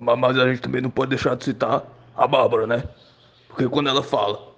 [0.00, 1.84] Mas a gente também não pode deixar de citar
[2.16, 2.84] a Bárbara, né?
[3.48, 4.50] Porque quando ela fala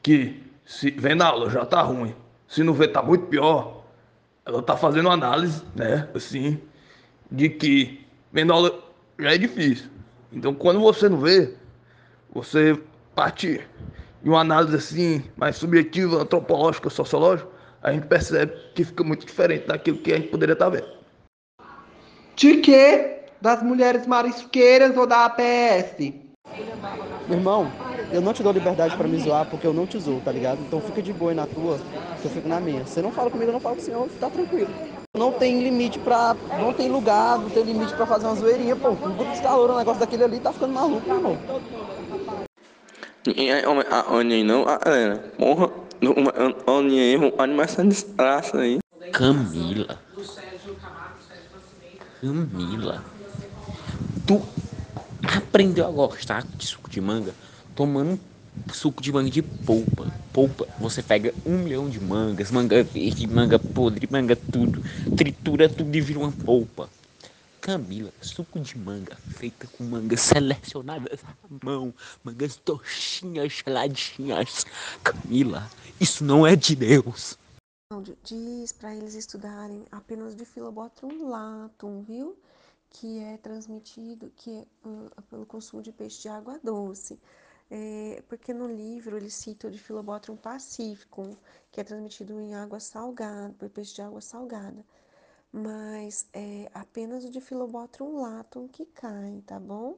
[0.00, 2.14] que se vem na aula já tá ruim,
[2.46, 3.82] se não vê tá muito pior,
[4.44, 6.08] ela tá fazendo análise, né?
[6.14, 6.60] Assim,
[7.30, 8.72] de que vendo aula
[9.18, 9.90] já é difícil.
[10.32, 11.52] Então quando você não vê,
[12.32, 12.80] você
[13.14, 13.60] parte
[14.22, 17.48] de uma análise assim, mais subjetiva, antropológica, sociológica,
[17.82, 20.96] a gente percebe que fica muito diferente daquilo que a gente poderia estar tá vendo.
[22.36, 23.15] De quê?
[23.40, 26.14] Das mulheres marisqueiras ou da APS?
[27.28, 27.70] Meu irmão,
[28.12, 30.60] eu não te dou liberdade para me zoar porque eu não te zoo, tá ligado?
[30.62, 31.78] Então fica de boa na tua,
[32.20, 32.84] que eu fico na minha.
[32.86, 34.70] Você não fala comigo, eu não falo com o senhor, tá tranquilo.
[35.16, 36.36] Não tem limite pra.
[36.60, 38.90] Não tem lugar, não tem limite pra fazer uma zoeirinha, pô.
[38.90, 41.38] O grupo de calor, o negócio daquele ali tá ficando maluco, meu irmão.
[44.10, 45.70] Onde não, Helena, porra,
[46.66, 48.78] olha essa desgraça aí.
[49.12, 49.98] Camila.
[52.20, 53.15] Camila.
[54.26, 54.42] Tu
[55.22, 57.32] aprendeu a gostar de suco de manga
[57.76, 58.18] tomando
[58.72, 60.12] suco de manga de polpa.
[60.32, 64.82] Polpa, você pega um milhão de mangas, manga verde, manga podre, manga tudo,
[65.16, 66.90] tritura tudo e vira uma polpa.
[67.60, 74.66] Camila, suco de manga feita com mangas selecionadas à mão, mangas docinhas, geladinhas.
[75.04, 77.38] Camila, isso não é de Deus.
[78.24, 82.36] Diz para eles estudarem apenas de Philobotrum latum, viu?
[82.98, 87.18] Que é transmitido que é, uh, pelo consumo de peixe de água doce
[87.70, 91.36] é, porque no livro ele cita o de Philobotrum pacificum,
[91.72, 94.84] que é transmitido em água salgada, por peixe de água salgada.
[95.52, 99.96] Mas é apenas o de Philobotrum latum que cai, tá bom?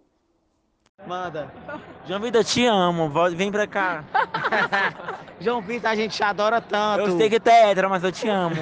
[1.06, 1.52] Manda.
[2.06, 3.10] João Vitor, te amo.
[3.36, 4.04] Vem pra cá.
[5.40, 7.00] João Vitor, a gente te adora tanto.
[7.00, 8.56] Eu sei que tu é hétero, mas eu te amo.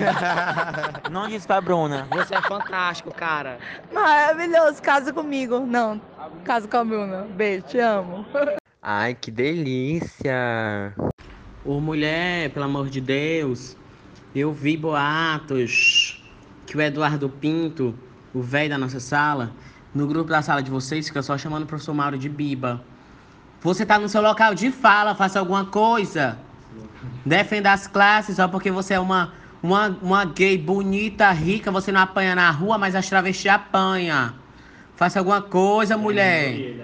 [1.11, 2.07] Não disse pra Bruna.
[2.11, 3.59] Você é fantástico, cara.
[3.93, 4.83] Maravilhoso.
[4.83, 5.61] Casa comigo.
[5.61, 6.01] Não,
[6.45, 7.27] casa com a Bruna.
[7.31, 8.27] Beijo, te amo.
[8.83, 10.95] Ai, que delícia!
[11.65, 13.77] Ô mulher, pelo amor de Deus,
[14.35, 16.23] eu vi boatos
[16.67, 17.99] que o Eduardo Pinto,
[18.33, 19.51] o velho da nossa sala,
[19.95, 22.85] no grupo da sala de vocês, fica só chamando o professor Mauro de Biba.
[23.61, 26.39] Você tá no seu local de fala, faça alguma coisa.
[27.25, 29.33] Defenda as classes, só porque você é uma,
[29.63, 34.35] uma, uma gay bonita, rica, você não apanha na rua, mas as travestis apanha.
[34.95, 36.75] Faça alguma coisa, mulher.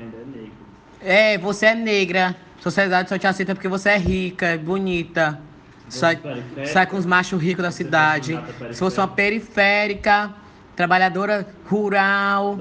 [1.01, 2.37] É, você é negra.
[2.61, 5.41] Sociedade só te aceita porque você é rica, é bonita.
[5.89, 6.19] Sai,
[6.65, 8.39] sai com os machos ricos da cidade.
[8.71, 10.33] Se fosse uma periférica,
[10.75, 12.59] trabalhadora rural,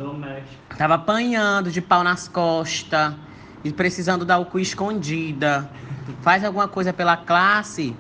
[0.78, 3.14] tava apanhando de pau nas costas
[3.64, 5.70] e precisando dar o cu escondida.
[6.22, 7.96] Faz alguma coisa pela classe.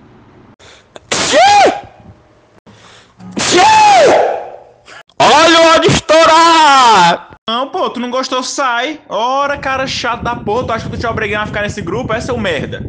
[5.19, 7.31] Olha onde estourar!
[7.49, 9.01] Não, pô, tu não gostou, sai.
[9.09, 12.13] Ora, cara chato da porra, tu acha que tu te obriguei a ficar nesse grupo?
[12.13, 12.81] É seu merda.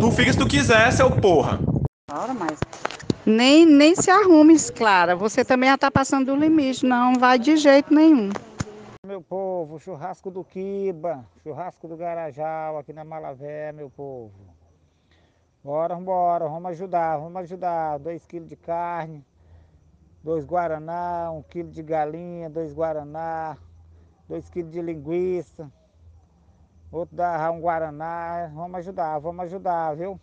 [0.00, 1.58] Tu fica se tu quiser, seu porra.
[2.10, 2.58] Ora, mas.
[3.24, 5.14] Nem, nem se arrume, Clara.
[5.14, 6.84] Você também já tá passando do limite.
[6.84, 8.30] Não vai de jeito nenhum.
[9.06, 9.41] Meu povo,
[9.78, 14.32] churrasco do Kiba, churrasco do Garajal, aqui na Malavé, meu povo.
[15.62, 17.98] Bora, bora, vamos ajudar, vamos ajudar.
[17.98, 19.24] Dois quilos de carne,
[20.22, 23.56] dois guaraná, um quilo de galinha, dois guaraná,
[24.32, 25.70] 2 quilos de linguiça,
[26.90, 30.18] outro dá um guaraná, vamos ajudar, vamos ajudar, viu?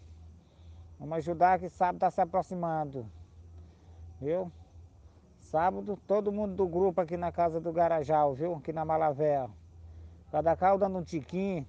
[0.99, 3.05] Vamos ajudar que sábado está se aproximando,
[4.19, 4.51] viu?
[5.49, 8.53] Sábado, todo mundo do grupo aqui na casa do Garajal, viu?
[8.53, 9.47] Aqui na Malavé.
[10.31, 11.65] Cada carro dando um tiquinho,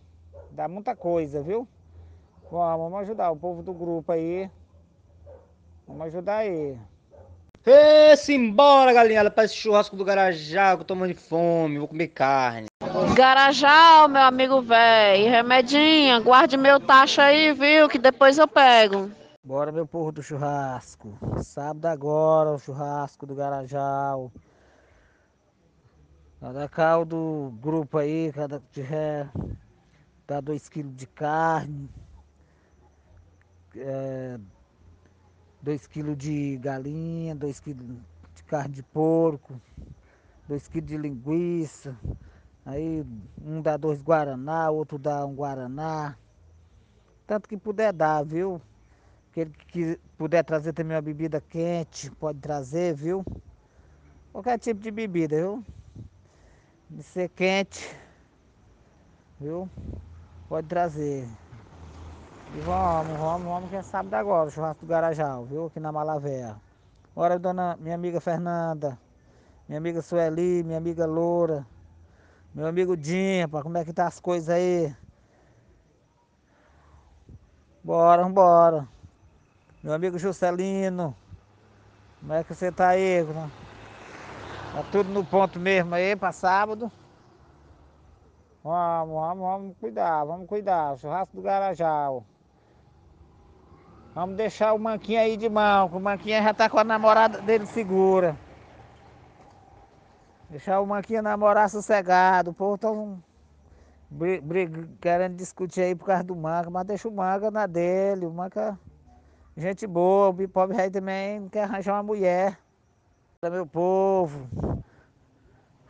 [0.50, 1.66] dá muita coisa, viu?
[2.50, 4.50] Vamos, vamos ajudar o povo do grupo aí.
[5.88, 6.76] Vamos ajudar aí.
[7.64, 12.08] Esse embora, galinhada, para esse churrasco do Garajal, que eu tô tomando fome, vou comer
[12.08, 12.66] carne.
[13.16, 19.10] Garajal, meu amigo velho, remedinha, guarde meu taxa aí, viu, que depois eu pego.
[19.42, 21.16] Bora, meu povo do churrasco.
[21.42, 24.30] Sábado agora, o churrasco do Garajal.
[26.38, 29.30] Cada caldo grupo aí, cada tiver,
[30.26, 31.88] dá dois quilos de carne.
[33.74, 34.38] É,
[35.62, 37.74] 2 kg de galinha, 2 kg
[38.34, 39.58] de carne de porco,
[40.48, 41.96] 2 kg de linguiça.
[42.66, 43.06] Aí
[43.42, 46.14] um dá dois guaraná, outro dá um guaraná.
[47.26, 48.60] Tanto que puder dar, viu?
[49.30, 53.24] Aquele que puder trazer também uma bebida quente, pode trazer, viu?
[54.32, 55.64] Qualquer tipo de bebida, viu?
[56.88, 57.96] De ser quente,
[59.40, 59.70] viu?
[60.48, 61.28] Pode trazer.
[62.52, 65.66] E vamos, vamos, vamos, que é sábado agora, o churrasco do Garajal, viu?
[65.66, 66.52] Aqui na Malavé.
[67.14, 68.98] Bora, dona, minha amiga Fernanda,
[69.68, 71.64] minha amiga Sueli, minha amiga Loura,
[72.52, 74.92] Meu amigo Dinho, pá, como é que tá as coisas aí?
[77.84, 78.99] Bora, vambora.
[79.82, 81.16] Meu amigo Juscelino,
[82.20, 83.24] como é que você tá aí?
[84.74, 86.92] Tá tudo no ponto mesmo aí pra sábado?
[88.62, 90.98] Vamos, vamos, vamos cuidar, vamos cuidar.
[90.98, 92.26] Churrasco do Garajal.
[94.14, 97.40] Vamos deixar o Manquinha aí de mão, que o Manquinha já tá com a namorada
[97.40, 98.36] dele segura.
[100.50, 102.50] Deixar o Manquinha namorar sossegado.
[102.50, 103.18] O povo tá um,
[105.00, 108.26] querendo discutir aí por causa do Manca, mas deixa o Manca na dele.
[108.26, 108.78] O Manca,
[109.56, 110.28] gente boa.
[110.28, 112.58] O pobre rei também quer arranjar uma mulher.
[113.40, 114.48] Para meu povo.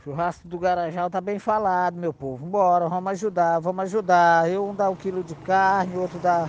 [0.03, 2.47] Churrasco do Garajal tá bem falado, meu povo.
[2.47, 4.51] Bora, vamos ajudar, vamos ajudar.
[4.51, 6.49] Eu um dá um quilo de carne, outro dá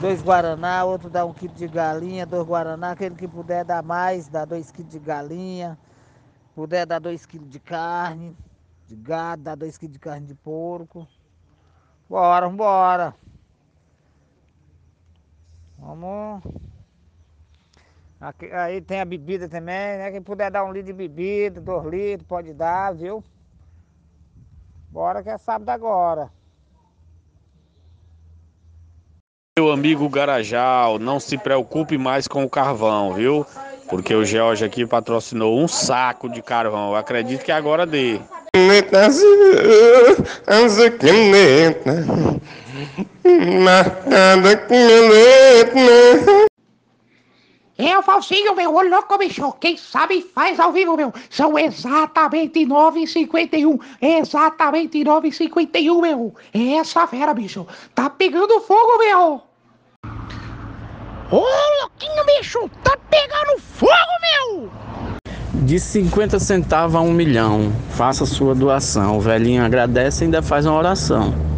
[0.00, 2.90] dois guaraná, outro dá um quilo de galinha, dois guaraná.
[2.90, 5.78] Aquele que puder dar mais, dá dois quilos de galinha.
[6.54, 8.36] Puder dar dois quilos de carne,
[8.88, 11.06] de gado, dá dois quilos de carne de porco.
[12.08, 13.14] Bora, vambora.
[15.80, 16.42] Vamos.
[18.20, 20.10] Aqui, aí tem a bebida também, né?
[20.10, 23.24] Quem puder dar um litro de bebida, dois litros, pode dar, viu?
[24.90, 26.30] Bora que é sábado agora.
[29.58, 33.46] Meu amigo Garajal, não se preocupe mais com o carvão, viu?
[33.88, 36.90] Porque o George aqui patrocinou um saco de carvão.
[36.90, 38.20] Eu acredito que agora dê.
[47.82, 49.54] É o Falsinho, meu, ô louco, bicho.
[49.58, 51.14] Quem sabe faz ao vivo, meu.
[51.30, 53.80] São exatamente 9h51.
[54.02, 56.34] Exatamente 9h51, meu.
[56.52, 57.66] É essa fera, bicho.
[57.94, 59.42] Tá pegando fogo, meu.
[61.30, 61.46] Ô,
[61.80, 62.70] louquinho, bicho.
[62.84, 64.70] Tá pegando fogo, meu.
[65.62, 67.72] De 50 centavos a um milhão.
[67.92, 69.16] Faça sua doação.
[69.16, 71.49] O velhinho agradece e ainda faz uma oração.